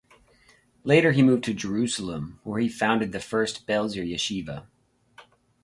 [0.83, 4.65] Later he moved to Jerusalem, where he founded the first Belzer yeshiva.